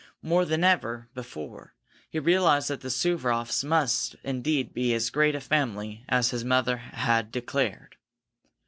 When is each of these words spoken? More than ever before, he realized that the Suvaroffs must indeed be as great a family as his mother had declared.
More 0.23 0.45
than 0.45 0.63
ever 0.63 1.09
before, 1.13 1.75
he 2.09 2.17
realized 2.17 2.69
that 2.69 2.81
the 2.81 2.89
Suvaroffs 2.89 3.63
must 3.63 4.15
indeed 4.23 4.73
be 4.73 4.95
as 4.95 5.11
great 5.11 5.35
a 5.35 5.39
family 5.39 6.03
as 6.09 6.31
his 6.31 6.43
mother 6.43 6.77
had 6.77 7.31
declared. 7.31 7.97